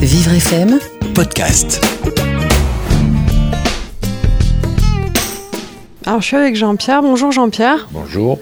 Vivre 0.00 0.34
FM, 0.34 0.78
podcast. 1.16 1.84
Alors 6.06 6.20
je 6.20 6.26
suis 6.28 6.36
avec 6.36 6.54
Jean-Pierre. 6.54 7.02
Bonjour 7.02 7.32
Jean-Pierre. 7.32 7.88
Bonjour. 7.90 8.38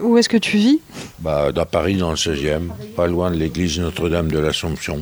Où 0.00 0.18
est-ce 0.18 0.28
que 0.28 0.36
tu 0.36 0.56
vis? 0.56 0.80
Bah, 1.20 1.50
à 1.56 1.64
Paris, 1.64 1.94
dans 1.96 2.10
le 2.10 2.16
16e, 2.16 2.70
pas 2.96 3.06
loin 3.06 3.30
de 3.30 3.36
l'église 3.36 3.78
Notre-Dame 3.78 4.32
de 4.32 4.40
l'Assomption. 4.40 5.00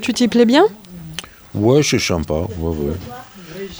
Tu 0.00 0.14
t'y 0.14 0.28
plais 0.28 0.44
bien? 0.46 0.64
Ouais, 1.52 1.82
c'est 1.82 1.98
sympa. 1.98 2.34
Ouais, 2.34 2.76
ouais. 2.76 2.92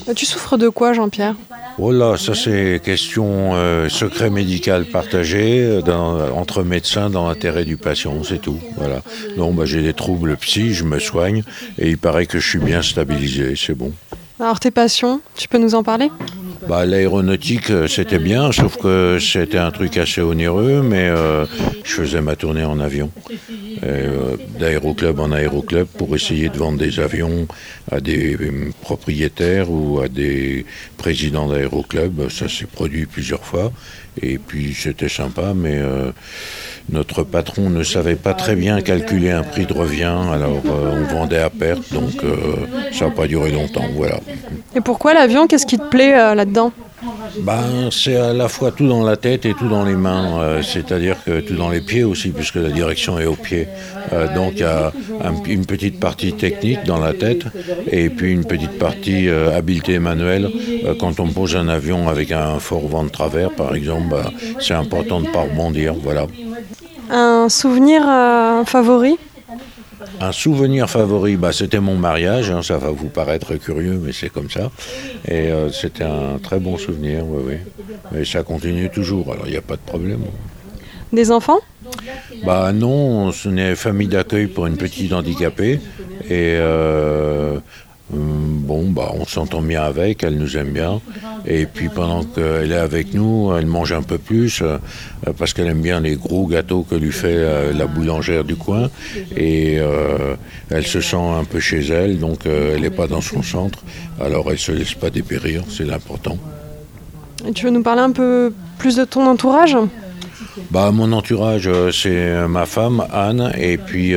Euh, 0.08 0.14
Tu 0.14 0.26
souffres 0.26 0.56
de 0.56 0.68
quoi 0.68 0.94
Jean-Pierre? 0.94 1.36
Oh 1.78 1.90
là, 1.90 2.16
ça 2.16 2.34
c'est 2.34 2.80
question 2.84 3.54
euh, 3.54 3.88
secret 3.88 4.30
médical 4.30 4.84
partagé 4.84 5.62
euh, 5.62 6.30
entre 6.32 6.62
médecins 6.62 7.10
dans 7.10 7.28
l'intérêt 7.28 7.64
du 7.64 7.76
patient, 7.76 8.22
c'est 8.22 8.40
tout. 8.40 8.58
Voilà. 8.76 9.02
Non, 9.36 9.52
bah, 9.52 9.64
j'ai 9.64 9.82
des 9.82 9.94
troubles 9.94 10.36
psy, 10.36 10.74
je 10.74 10.84
me 10.84 10.98
soigne 10.98 11.42
et 11.78 11.88
il 11.88 11.98
paraît 11.98 12.26
que 12.26 12.38
je 12.38 12.48
suis 12.48 12.58
bien 12.58 12.82
stabilisé, 12.82 13.54
c'est 13.56 13.74
bon. 13.74 13.92
Alors 14.38 14.60
tes 14.60 14.70
passions, 14.70 15.20
tu 15.36 15.48
peux 15.48 15.58
nous 15.58 15.74
en 15.74 15.82
parler? 15.82 16.10
Bah, 16.68 16.86
l'aéronautique, 16.86 17.70
euh, 17.70 17.88
c'était 17.88 18.18
bien, 18.18 18.52
sauf 18.52 18.76
que 18.76 19.18
c'était 19.20 19.58
un 19.58 19.70
truc 19.70 19.96
assez 19.96 20.20
onéreux, 20.20 20.82
mais 20.82 21.08
euh, 21.08 21.44
je 21.84 21.92
faisais 21.92 22.20
ma 22.20 22.36
tournée 22.36 22.64
en 22.64 22.78
avion, 22.78 23.10
euh, 23.82 24.36
d'aéroclub 24.60 25.18
en 25.18 25.32
aéroclub, 25.32 25.86
pour 25.86 26.14
essayer 26.14 26.48
de 26.48 26.56
vendre 26.56 26.78
des 26.78 27.00
avions 27.00 27.48
à 27.90 28.00
des 28.00 28.36
propriétaires 28.80 29.70
ou 29.70 30.00
à 30.00 30.08
des 30.08 30.64
présidents 30.98 31.48
d'aéroclub. 31.48 32.30
Ça 32.30 32.48
s'est 32.48 32.66
produit 32.66 33.06
plusieurs 33.06 33.44
fois, 33.44 33.72
et 34.22 34.38
puis 34.38 34.74
c'était 34.74 35.08
sympa, 35.08 35.54
mais 35.54 35.80
notre 36.90 37.22
patron 37.22 37.70
ne 37.70 37.82
savait 37.82 38.16
pas 38.16 38.34
très 38.34 38.54
bien 38.54 38.80
calculer 38.82 39.30
un 39.30 39.42
prix 39.42 39.66
de 39.66 39.72
revient, 39.72 40.16
alors 40.32 40.62
on 40.64 41.14
vendait 41.14 41.38
à 41.38 41.50
perte, 41.50 41.92
donc 41.92 42.22
ça 42.92 43.06
n'a 43.06 43.10
pas 43.10 43.26
duré 43.26 43.50
longtemps, 43.50 43.88
voilà. 43.94 44.20
Et 44.74 44.80
pourquoi 44.80 45.12
l'avion? 45.14 45.46
Qu'est-ce 45.46 45.66
qui 45.66 45.78
te 45.78 45.88
plaît 45.88 46.14
euh, 46.14 46.34
Ben, 47.40 47.88
c'est 47.90 48.16
à 48.16 48.32
la 48.32 48.46
fois 48.48 48.70
tout 48.70 48.86
dans 48.86 49.02
la 49.02 49.16
tête 49.16 49.44
et 49.44 49.54
tout 49.54 49.68
dans 49.68 49.84
les 49.84 49.96
mains, 49.96 50.38
euh, 50.40 50.62
c'est-à-dire 50.62 51.16
que 51.24 51.40
tout 51.40 51.54
dans 51.56 51.68
les 51.70 51.80
pieds 51.80 52.04
aussi, 52.04 52.28
puisque 52.30 52.56
la 52.56 52.68
direction 52.68 53.18
est 53.18 53.26
au 53.26 53.34
pied. 53.34 53.66
Euh, 54.12 54.32
donc 54.34 54.52
il 54.56 54.60
y 54.60 54.64
a 54.64 54.92
un- 55.24 55.42
une 55.48 55.66
petite 55.66 55.98
partie 55.98 56.32
technique 56.34 56.84
dans 56.84 56.98
la 57.00 57.12
tête 57.14 57.44
et 57.90 58.08
puis 58.10 58.30
une 58.32 58.44
petite 58.44 58.78
partie 58.78 59.28
euh, 59.28 59.56
habileté 59.56 59.98
manuelle. 59.98 60.48
Euh, 60.84 60.94
quand 61.00 61.18
on 61.18 61.28
pose 61.28 61.56
un 61.56 61.68
avion 61.68 62.08
avec 62.08 62.30
un 62.30 62.58
fort 62.60 62.86
vent 62.86 63.04
de 63.04 63.08
travers, 63.10 63.50
par 63.50 63.74
exemple, 63.74 64.08
ben, 64.10 64.30
c'est 64.60 64.74
important 64.74 65.20
de 65.20 65.26
ne 65.26 65.32
pas 65.32 65.40
rebondir. 65.42 65.94
Voilà. 66.00 66.26
Un 67.10 67.48
souvenir 67.48 68.02
favori? 68.66 69.16
Un 70.20 70.32
souvenir 70.32 70.88
favori, 70.88 71.36
bah, 71.36 71.52
c'était 71.52 71.80
mon 71.80 71.96
mariage. 71.96 72.50
hein, 72.50 72.62
ça 72.62 72.78
va 72.78 72.90
vous 72.90 73.08
paraître 73.08 73.54
curieux, 73.56 73.98
mais 74.02 74.12
c'est 74.12 74.30
comme 74.30 74.50
ça. 74.50 74.70
Et 75.26 75.50
euh, 75.50 75.70
c'était 75.70 76.04
un 76.04 76.38
très 76.42 76.58
bon 76.58 76.76
souvenir, 76.78 77.24
oui, 77.26 77.42
oui. 78.12 78.20
Et 78.20 78.24
ça 78.24 78.42
continue 78.42 78.88
toujours, 78.90 79.32
alors 79.32 79.46
il 79.46 79.52
n'y 79.52 79.56
a 79.58 79.62
pas 79.62 79.76
de 79.76 79.86
problème. 79.92 80.20
Des 81.12 81.30
enfants? 81.30 81.60
Bah 82.46 82.72
non, 82.72 83.30
on 83.44 83.56
est 83.56 83.74
famille 83.74 84.08
d'accueil 84.08 84.46
pour 84.46 84.66
une 84.66 84.76
petite 84.76 85.12
handicapée. 85.12 85.78
Et 86.24 86.56
euh, 86.56 87.58
hum, 88.12 88.41
bon, 88.62 88.90
bah 88.90 89.10
on 89.14 89.26
s'entend 89.26 89.60
bien 89.60 89.82
avec, 89.82 90.22
elle 90.22 90.36
nous 90.36 90.56
aime 90.56 90.70
bien. 90.70 91.00
Et 91.46 91.66
puis 91.66 91.88
pendant 91.88 92.22
qu'elle 92.24 92.72
est 92.72 92.76
avec 92.76 93.14
nous, 93.14 93.52
elle 93.56 93.66
mange 93.66 93.92
un 93.92 94.02
peu 94.02 94.18
plus 94.18 94.62
euh, 94.62 94.78
parce 95.36 95.52
qu'elle 95.52 95.66
aime 95.66 95.82
bien 95.82 96.00
les 96.00 96.16
gros 96.16 96.46
gâteaux 96.46 96.86
que 96.88 96.94
lui 96.94 97.12
fait 97.12 97.34
euh, 97.34 97.72
la 97.72 97.86
boulangère 97.86 98.44
du 98.44 98.56
coin. 98.56 98.88
Et 99.36 99.78
euh, 99.78 100.36
elle 100.70 100.86
se 100.86 101.00
sent 101.00 101.16
un 101.16 101.44
peu 101.44 101.60
chez 101.60 101.80
elle, 101.88 102.18
donc 102.18 102.46
elle 102.46 102.80
n'est 102.80 102.90
pas 102.90 103.06
dans 103.06 103.20
son 103.20 103.42
centre. 103.42 103.80
Alors 104.20 104.50
elle 104.50 104.58
se 104.58 104.72
laisse 104.72 104.94
pas 104.94 105.10
dépérir, 105.10 105.64
c'est 105.68 105.84
l'important. 105.84 106.38
Et 107.46 107.52
Tu 107.52 107.66
veux 107.66 107.72
nous 107.72 107.82
parler 107.82 108.02
un 108.02 108.12
peu 108.12 108.52
plus 108.78 108.96
de 108.96 109.04
ton 109.04 109.26
entourage? 109.26 109.76
Bah, 110.70 110.90
mon 110.92 111.12
entourage, 111.12 111.68
c'est 111.92 112.46
ma 112.46 112.66
femme, 112.66 113.04
Anne, 113.12 113.52
et 113.58 113.78
puis 113.78 114.14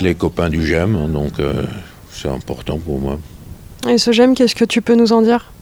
les 0.00 0.14
copains 0.14 0.48
du 0.48 0.64
GEM, 0.66 1.12
donc 1.12 1.34
c'est 2.20 2.28
important 2.28 2.78
pour 2.78 2.98
moi. 2.98 3.18
Et 3.88 3.98
ce 3.98 4.12
j'aime, 4.12 4.34
qu'est-ce 4.34 4.54
que 4.54 4.64
tu 4.64 4.82
peux 4.82 4.94
nous 4.94 5.12
en 5.12 5.22
dire? 5.22 5.52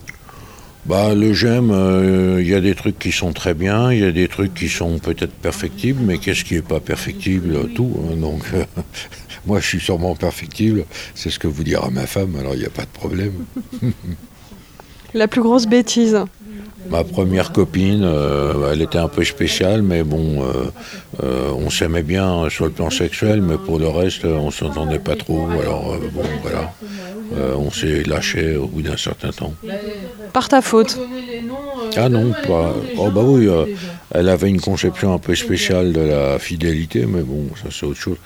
Bah, 0.86 1.14
le 1.14 1.32
GEM, 1.32 1.70
euh, 1.72 2.40
il 2.40 2.48
y 2.48 2.54
a 2.54 2.60
des 2.60 2.76
trucs 2.76 2.98
qui 2.98 3.10
sont 3.10 3.32
très 3.32 3.54
bien, 3.54 3.92
il 3.92 3.98
y 3.98 4.04
a 4.04 4.12
des 4.12 4.28
trucs 4.28 4.54
qui 4.54 4.68
sont 4.68 5.00
peut-être 5.00 5.32
perfectibles, 5.32 6.00
mais 6.00 6.18
qu'est-ce 6.18 6.44
qui 6.44 6.54
n'est 6.54 6.62
pas 6.62 6.78
perfectible? 6.78 7.68
Tout. 7.74 7.90
hein, 8.08 8.16
donc, 8.16 8.44
euh, 8.54 8.64
moi, 9.46 9.58
je 9.58 9.66
suis 9.66 9.80
sûrement 9.80 10.14
perfectible, 10.14 10.84
c'est 11.16 11.30
ce 11.30 11.40
que 11.40 11.48
vous 11.48 11.64
dira 11.64 11.90
ma 11.90 12.06
femme, 12.06 12.36
alors 12.38 12.54
il 12.54 12.60
n'y 12.60 12.66
a 12.66 12.70
pas 12.70 12.84
de 12.84 12.92
problème. 12.92 13.32
La 15.14 15.26
plus 15.28 15.42
grosse 15.42 15.66
bêtise 15.66 16.24
Ma 16.90 17.04
première 17.04 17.52
copine, 17.52 18.02
euh, 18.04 18.72
elle 18.72 18.82
était 18.82 18.98
un 18.98 19.08
peu 19.08 19.24
spéciale, 19.24 19.82
mais 19.82 20.02
bon, 20.02 20.42
euh, 20.42 20.64
euh, 21.22 21.50
on 21.56 21.70
s'aimait 21.70 22.02
bien 22.02 22.48
sur 22.48 22.64
le 22.66 22.70
plan 22.70 22.90
sexuel, 22.90 23.42
mais 23.42 23.56
pour 23.58 23.78
le 23.78 23.88
reste, 23.88 24.24
on 24.24 24.50
s'entendait 24.50 24.98
pas 24.98 25.16
trop. 25.16 25.48
Alors 25.60 25.96
bon, 26.12 26.22
voilà, 26.42 26.72
on 27.56 27.70
s'est 27.70 28.02
lâché 28.04 28.56
au 28.56 28.66
bout 28.66 28.82
d'un 28.82 28.96
certain 28.96 29.30
temps. 29.30 29.54
Par 30.32 30.48
ta 30.48 30.62
faute 30.62 30.98
Ah 31.96 32.08
non, 32.08 32.32
pas. 32.46 32.74
Oh 32.96 33.10
bah 33.10 33.22
oui, 33.24 33.48
elle 34.12 34.28
avait 34.28 34.48
une 34.50 34.60
conception 34.60 35.12
un 35.14 35.18
peu 35.18 35.34
spéciale 35.34 35.92
de 35.92 36.00
la 36.00 36.38
fidélité, 36.38 37.06
mais 37.06 37.22
bon, 37.22 37.48
ça 37.62 37.68
c'est 37.70 37.86
autre 37.86 38.00
chose. 38.00 38.18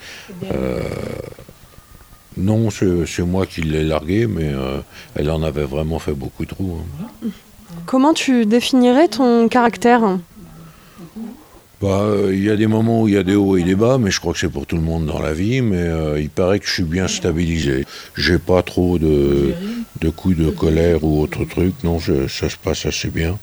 Non, 2.37 2.71
c'est 2.71 3.07
c'est 3.07 3.23
moi 3.23 3.45
qui 3.45 3.63
l'ai 3.63 3.83
larguée, 3.85 4.27
mais 4.27 4.49
euh, 4.49 4.81
elle 5.17 5.31
en 5.31 5.43
avait 5.43 5.65
vraiment 5.65 5.99
fait 5.99 6.13
beaucoup 6.15 6.47
trop. 6.47 6.79
hein. 7.03 7.29
Comment 7.87 8.15
tu 8.15 8.47
définirais 8.47 9.09
ton 9.09 9.49
caractère? 9.49 10.19
Bah, 11.81 12.01
euh, 12.03 12.31
il 12.35 12.45
y 12.45 12.51
a 12.51 12.57
des 12.57 12.67
moments 12.67 13.03
où 13.03 13.09
il 13.09 13.15
y 13.15 13.17
a 13.17 13.23
des 13.23 13.35
hauts 13.37 13.57
et 13.57 13.63
des 13.63 13.75
bas, 13.75 13.97
mais 13.99 14.11
je 14.11 14.21
crois 14.21 14.35
que 14.35 14.39
c'est 14.39 14.51
pour 14.51 14.67
tout 14.67 14.77
le 14.77 14.83
monde 14.83 15.07
dans 15.07 15.19
la 15.19 15.33
vie. 15.33 15.63
Mais 15.63 15.79
euh, 15.79 16.21
il 16.21 16.29
paraît 16.29 16.59
que 16.61 16.67
je 16.67 16.73
suis 16.73 16.83
bien 16.83 17.09
stabilisé. 17.09 17.87
J'ai 18.17 18.39
pas 18.39 18.63
trop 18.63 18.99
de, 18.99 19.55
coups 20.15 20.37
de 20.37 20.51
colère 20.51 21.03
ou 21.05 21.23
autre 21.23 21.45
truc. 21.47 21.73
Non, 21.83 21.99
je- 21.99 22.29
ça 22.29 22.51
se 22.51 22.57
passe 22.57 22.85
assez 22.85 23.09
bien. 23.09 23.39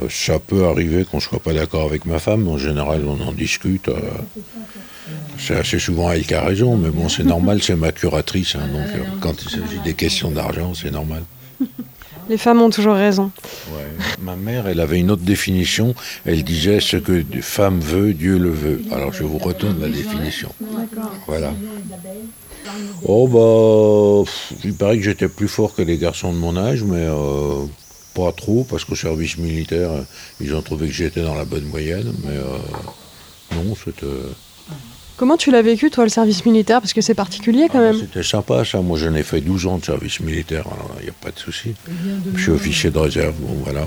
Euh, 0.00 0.06
ça 0.08 0.38
peut 0.38 0.64
arriver 0.64 1.04
qu'on 1.04 1.20
soit 1.20 1.40
pas 1.40 1.52
d'accord 1.52 1.82
avec 1.86 2.06
ma 2.06 2.18
femme. 2.18 2.48
En 2.48 2.56
général, 2.56 3.02
on 3.06 3.20
en 3.28 3.32
discute. 3.32 3.90
c'est 5.38 5.56
assez 5.56 5.78
souvent 5.78 6.10
elle 6.10 6.24
qui 6.24 6.32
a 6.34 6.42
raison, 6.42 6.76
mais 6.78 6.88
bon, 6.88 7.10
c'est 7.10 7.24
normal. 7.24 7.62
C'est 7.62 7.76
ma 7.76 7.92
curatrice, 7.92 8.54
hein, 8.54 8.66
donc 8.72 8.86
quand 9.20 9.34
il 9.42 9.50
s'agit 9.50 9.80
des 9.84 9.94
questions 9.94 10.30
d'argent, 10.30 10.72
c'est 10.74 10.90
normal. 10.90 11.22
Les 12.28 12.38
femmes 12.38 12.62
ont 12.62 12.70
toujours 12.70 12.94
raison. 12.94 13.30
Ouais. 13.72 14.04
Ma 14.22 14.36
mère, 14.36 14.68
elle 14.68 14.80
avait 14.80 15.00
une 15.00 15.10
autre 15.10 15.22
définition. 15.22 15.94
Elle 16.24 16.44
disait 16.44 16.80
ce 16.80 16.96
que 16.96 17.12
une 17.12 17.42
femme 17.42 17.80
veut, 17.80 18.14
Dieu 18.14 18.38
le 18.38 18.50
veut. 18.50 18.82
Alors 18.92 19.12
je 19.12 19.24
vous 19.24 19.38
retourne 19.38 19.80
la 19.80 19.88
définition. 19.88 20.54
Voilà. 21.26 21.52
Oh 23.04 23.26
bah, 23.26 24.30
il 24.64 24.74
paraît 24.74 24.96
que 24.96 25.02
j'étais 25.02 25.28
plus 25.28 25.48
fort 25.48 25.74
que 25.74 25.82
les 25.82 25.98
garçons 25.98 26.32
de 26.32 26.38
mon 26.38 26.56
âge, 26.56 26.84
mais 26.84 27.06
euh, 27.08 27.64
pas 28.14 28.30
trop, 28.32 28.64
parce 28.64 28.84
qu'au 28.84 28.94
service 28.94 29.36
militaire, 29.38 29.90
ils 30.40 30.54
ont 30.54 30.62
trouvé 30.62 30.86
que 30.86 30.92
j'étais 30.92 31.22
dans 31.22 31.34
la 31.34 31.44
bonne 31.44 31.64
moyenne, 31.64 32.12
mais 32.24 32.36
euh, 32.36 33.56
non, 33.56 33.74
c'était. 33.74 34.06
Comment 35.16 35.36
tu 35.36 35.50
l'as 35.50 35.62
vécu, 35.62 35.90
toi, 35.90 36.04
le 36.04 36.10
service 36.10 36.44
militaire? 36.44 36.80
Parce 36.80 36.92
que 36.92 37.00
c'est 37.00 37.14
particulier 37.14 37.68
quand 37.70 37.80
même. 37.80 37.98
C'était 37.98 38.22
sympa 38.22 38.64
ça, 38.64 38.80
moi 38.80 38.98
j'en 38.98 39.14
ai 39.14 39.22
fait 39.22 39.40
12 39.40 39.66
ans 39.66 39.78
de 39.78 39.84
service 39.84 40.20
militaire, 40.20 40.66
alors 40.66 40.90
il 41.00 41.04
n'y 41.04 41.10
a 41.10 41.14
pas 41.20 41.30
de 41.30 41.38
souci. 41.38 41.74
Je 42.34 42.42
suis 42.42 42.50
officier 42.50 42.90
de 42.90 42.98
réserve, 42.98 43.34
bon 43.38 43.54
voilà. 43.64 43.86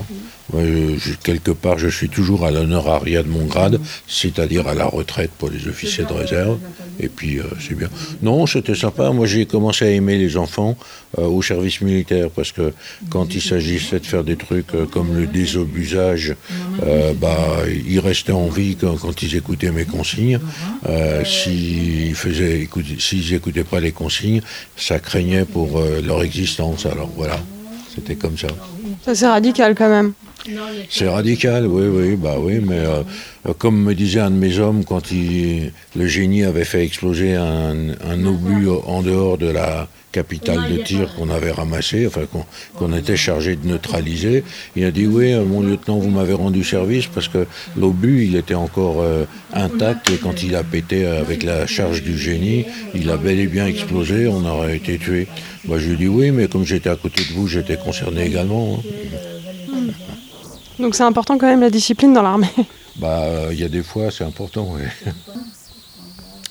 Je- 0.54 1.14
quelque 1.22 1.50
part 1.50 1.78
je 1.78 1.88
suis 1.88 2.08
toujours 2.08 2.44
à 2.46 2.50
l'honorariat 2.50 3.22
de 3.22 3.28
mon 3.28 3.46
grade, 3.46 3.80
c'est-à-dire 4.06 4.68
à 4.68 4.74
la 4.74 4.86
retraite 4.86 5.30
pour 5.38 5.50
les 5.50 5.66
officiers 5.68 6.04
de 6.04 6.12
réserve, 6.12 6.58
et 7.00 7.08
puis 7.08 7.38
euh, 7.38 7.44
c'est 7.60 7.74
bien. 7.76 7.88
Non, 8.22 8.46
c'était 8.46 8.74
sympa, 8.74 9.10
moi 9.10 9.26
j'ai 9.26 9.44
commencé 9.46 9.84
à 9.84 9.90
aimer 9.90 10.16
les 10.18 10.36
enfants 10.36 10.76
euh, 11.18 11.22
au 11.26 11.42
service 11.42 11.80
militaire, 11.80 12.30
parce 12.30 12.52
que 12.52 12.72
quand 13.10 13.34
il 13.34 13.42
s'agissait 13.42 13.98
de 14.00 14.06
faire 14.06 14.24
des 14.24 14.36
trucs 14.36 14.72
euh, 14.74 14.86
comme 14.86 15.16
le 15.16 15.26
désobusage, 15.26 16.34
bah, 17.20 17.58
ils 17.88 17.98
restaient 18.00 18.32
en 18.32 18.48
vie 18.48 18.76
quand, 18.76 18.96
quand 18.96 19.22
ils 19.22 19.34
écoutaient 19.36 19.72
mes 19.72 19.84
consignes. 19.84 20.38
S'ils 21.24 22.14
faisaient 22.14 22.68
s'ils 22.98 23.32
écoutaient 23.34 23.64
pas 23.64 23.80
les 23.80 23.92
consignes, 23.92 24.40
ça 24.76 24.98
craignait 24.98 25.44
pour 25.44 25.80
leur 26.04 26.22
existence. 26.22 26.86
Alors 26.86 27.10
voilà, 27.16 27.38
c'était 27.96 28.14
comme 28.14 28.38
ça. 28.38 28.48
Ça, 29.04 29.14
c'est 29.14 29.26
radical 29.26 29.74
quand 29.74 29.88
même. 29.88 30.12
C'est 30.88 31.08
radical, 31.08 31.66
oui, 31.66 31.86
oui, 31.88 32.16
bah 32.16 32.36
oui, 32.38 32.60
mais 32.64 32.78
euh, 32.78 33.02
comme 33.58 33.82
me 33.82 33.94
disait 33.94 34.20
un 34.20 34.30
de 34.30 34.36
mes 34.36 34.58
hommes 34.60 34.84
quand 34.84 35.10
il, 35.10 35.72
le 35.96 36.06
génie 36.06 36.44
avait 36.44 36.64
fait 36.64 36.84
exploser 36.84 37.34
un, 37.34 37.90
un 38.08 38.24
obus 38.24 38.68
en 38.68 39.02
dehors 39.02 39.38
de 39.38 39.48
la 39.48 39.88
capitale 40.20 40.62
de 40.72 40.78
tir 40.82 41.14
qu'on 41.14 41.30
avait 41.38 41.52
ramassé, 41.52 42.06
enfin 42.06 42.22
qu'on 42.78 42.92
était 43.00 43.16
chargé 43.16 43.56
de 43.56 43.66
neutraliser. 43.66 44.44
Il 44.76 44.84
a 44.84 44.90
dit 44.90 45.06
oui, 45.06 45.34
mon 45.52 45.60
lieutenant, 45.60 45.98
vous 45.98 46.10
m'avez 46.18 46.32
rendu 46.44 46.64
service 46.64 47.06
parce 47.06 47.28
que 47.28 47.46
l'obus, 47.76 48.24
il 48.28 48.34
était 48.36 48.60
encore 48.66 49.04
intact 49.52 50.10
et 50.10 50.18
quand 50.24 50.36
il 50.42 50.56
a 50.56 50.64
pété 50.64 51.06
avec 51.06 51.42
la 51.42 51.66
charge 51.66 52.02
du 52.02 52.16
génie, 52.18 52.64
il 52.94 53.10
a 53.10 53.16
bel 53.16 53.38
et 53.38 53.46
bien 53.46 53.66
explosé, 53.66 54.26
on 54.26 54.44
aurait 54.52 54.76
été 54.76 54.98
tué. 54.98 55.28
Moi, 55.66 55.78
je 55.78 55.86
lui 55.88 55.94
ai 55.94 55.96
dit 55.96 56.08
oui, 56.08 56.30
mais 56.30 56.48
comme 56.48 56.64
j'étais 56.64 56.90
à 56.90 56.96
côté 56.96 57.22
de 57.24 57.32
vous, 57.34 57.46
j'étais 57.46 57.76
concerné 57.76 58.24
également. 58.24 58.78
Hein. 58.78 59.06
Donc 60.78 60.94
c'est 60.94 61.04
important 61.04 61.38
quand 61.38 61.46
même 61.46 61.60
la 61.60 61.70
discipline 61.70 62.12
dans 62.12 62.22
l'armée. 62.22 62.54
Bah, 62.98 63.26
il 63.52 63.60
y 63.60 63.64
a 63.64 63.68
des 63.68 63.82
fois, 63.82 64.10
c'est 64.10 64.24
important, 64.24 64.66
oui. 64.72 64.80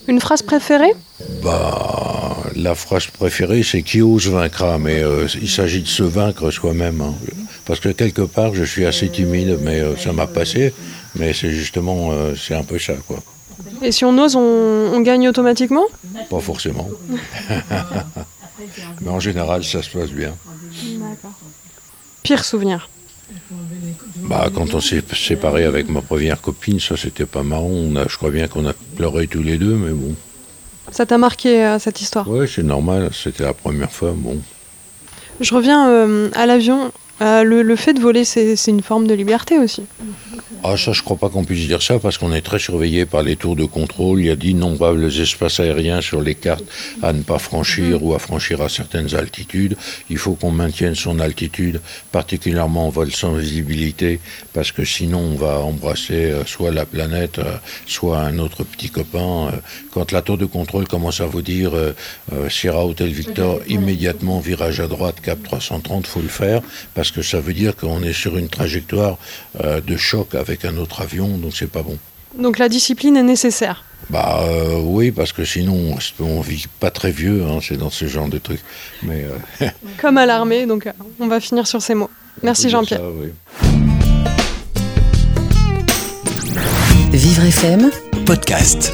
Une 0.07 0.19
phrase 0.19 0.43
préférée? 0.43 0.93
Bah, 1.43 2.14
la 2.55 2.75
phrase 2.75 3.07
préférée, 3.07 3.63
c'est 3.63 3.81
qui 3.81 4.01
ose 4.01 4.27
vaincra, 4.27 4.77
mais 4.77 5.03
euh, 5.03 5.27
il 5.41 5.49
s'agit 5.49 5.81
de 5.81 5.87
se 5.87 6.03
vaincre 6.03 6.51
soi-même. 6.51 7.01
Hein. 7.01 7.13
Parce 7.65 7.79
que 7.79 7.89
quelque 7.89 8.21
part, 8.21 8.53
je 8.53 8.63
suis 8.63 8.85
assez 8.85 9.09
timide, 9.09 9.59
mais 9.61 9.81
euh, 9.81 9.95
ça 9.97 10.13
m'a 10.13 10.27
passé. 10.27 10.73
Mais 11.15 11.33
c'est 11.33 11.51
justement, 11.51 12.11
euh, 12.11 12.33
c'est 12.35 12.55
un 12.55 12.63
peu 12.63 12.79
ça, 12.79 12.93
quoi. 13.07 13.21
Et 13.81 13.91
si 13.91 14.05
on 14.05 14.17
ose, 14.17 14.35
on, 14.35 14.99
gagne 15.01 15.27
automatiquement? 15.27 15.85
Pas 16.29 16.39
forcément. 16.39 16.89
mais 19.01 19.09
en 19.09 19.19
général, 19.19 19.63
ça 19.63 19.81
se 19.81 19.89
passe 19.89 20.11
bien. 20.11 20.33
Pire 22.23 22.43
souvenir? 22.43 22.89
Bah, 24.17 24.49
quand 24.53 24.73
on 24.73 24.81
s'est 24.81 25.03
séparé 25.13 25.65
avec 25.65 25.89
ma 25.89 26.01
première 26.01 26.41
copine, 26.41 26.79
ça 26.79 26.95
c'était 26.97 27.25
pas 27.25 27.43
marrant. 27.43 27.69
On 27.69 27.95
a, 27.95 28.07
je 28.07 28.17
crois 28.17 28.31
bien 28.31 28.47
qu'on 28.47 28.65
a 28.67 28.73
pleuré 28.95 29.27
tous 29.27 29.43
les 29.43 29.57
deux, 29.57 29.75
mais 29.75 29.91
bon. 29.91 30.15
Ça 30.91 31.05
t'a 31.05 31.17
marqué 31.17 31.63
euh, 31.63 31.79
cette 31.79 32.01
histoire 32.01 32.29
Oui, 32.29 32.47
c'est 32.53 32.63
normal, 32.63 33.09
c'était 33.13 33.43
la 33.43 33.53
première 33.53 33.91
fois, 33.91 34.13
bon. 34.15 34.37
Je 35.39 35.53
reviens 35.53 35.89
euh, 35.89 36.29
à 36.33 36.45
l'avion. 36.45 36.91
Euh, 37.21 37.43
le, 37.43 37.75
fait 37.75 37.93
de 37.93 37.99
voler, 37.99 38.25
c'est 38.25 38.55
une 38.67 38.81
forme 38.81 39.07
de 39.07 39.13
liberté 39.13 39.57
aussi. 39.57 39.83
Ah, 40.67 40.77
ça, 40.77 40.93
je 40.93 41.03
crois 41.03 41.15
pas 41.15 41.29
qu'on 41.29 41.43
puisse 41.43 41.67
dire 41.67 41.83
ça 41.83 41.99
parce 41.99 42.17
qu'on 42.17 42.33
est 42.33 42.41
très 42.41 42.57
surveillé 42.57 43.05
par 43.05 43.21
les 43.21 43.35
tours 43.35 43.55
de 43.55 43.65
contrôle. 43.65 44.21
Il 44.21 44.25
y 44.25 44.31
a 44.31 44.35
d'innombrables 44.35 45.05
espaces 45.05 45.59
aériens 45.59 46.01
sur 46.01 46.21
les 46.21 46.33
cartes 46.33 46.63
à 47.03 47.13
ne 47.13 47.21
pas 47.21 47.37
franchir 47.37 48.03
ou 48.03 48.15
à 48.15 48.19
franchir 48.19 48.61
à 48.61 48.67
certaines 48.67 49.13
altitudes. 49.13 49.77
Il 50.09 50.17
faut 50.17 50.33
qu'on 50.33 50.49
maintienne 50.49 50.95
son 50.95 51.19
altitude, 51.19 51.81
particulièrement 52.11 52.87
en 52.87 52.89
vol 52.89 53.11
sans 53.11 53.35
visibilité, 53.35 54.19
parce 54.53 54.71
que 54.71 54.83
sinon 54.83 55.19
on 55.19 55.35
va 55.35 55.59
embrasser 55.59 56.31
euh, 56.31 56.45
soit 56.45 56.71
la 56.71 56.87
planète, 56.87 57.37
euh, 57.37 57.57
soit 57.85 58.21
un 58.21 58.39
autre 58.39 58.63
petit 58.63 58.89
copain. 58.89 59.51
Euh, 59.53 59.57
quand 59.91 60.11
la 60.11 60.23
tour 60.23 60.39
de 60.39 60.45
contrôle 60.45 60.87
commence 60.87 61.21
à 61.21 61.27
vous 61.27 61.43
dire 61.43 61.73
Sierra 62.49 62.85
Hotel 62.85 63.09
Victor, 63.09 63.59
immédiatement 63.67 64.39
virage 64.39 64.79
à 64.79 64.87
droite, 64.87 65.21
cap 65.21 65.41
330, 65.43 66.07
faut 66.07 66.21
le 66.21 66.27
faire, 66.27 66.61
parce 66.95 67.11
que 67.11 67.21
ça 67.21 67.39
veut 67.39 67.53
dire 67.53 67.75
qu'on 67.75 68.01
est 68.01 68.13
sur 68.13 68.35
une 68.35 68.49
trajectoire 68.49 69.17
de 69.63 69.97
choc 69.97 70.35
avec 70.35 70.54
un 70.63 70.77
autre 70.77 71.01
avion, 71.01 71.37
donc 71.37 71.53
c'est 71.55 71.69
pas 71.69 71.83
bon. 71.83 71.97
Donc 72.37 72.57
la 72.57 72.69
discipline 72.69 73.17
est 73.17 73.23
nécessaire 73.23 73.85
Bah 74.09 74.41
euh, 74.43 74.79
oui, 74.81 75.11
parce 75.11 75.33
que 75.33 75.45
sinon 75.45 75.97
on 76.19 76.41
vit 76.41 76.65
pas 76.79 76.91
très 76.91 77.11
vieux, 77.11 77.43
hein, 77.43 77.59
c'est 77.61 77.77
dans 77.77 77.89
ce 77.89 78.05
genre 78.07 78.27
de 78.27 78.37
trucs. 78.37 78.61
Mais, 79.03 79.25
euh, 79.61 79.67
Comme 79.97 80.17
à 80.17 80.25
l'armée, 80.25 80.65
donc 80.65 80.87
euh, 80.87 80.91
on 81.19 81.27
va 81.27 81.39
finir 81.39 81.67
sur 81.67 81.81
ces 81.81 81.95
mots. 81.95 82.09
Merci 82.43 82.69
Jean-Pierre. 82.69 83.01
Vivre 87.11 87.43
FM, 87.45 87.91
podcast. 88.25 88.91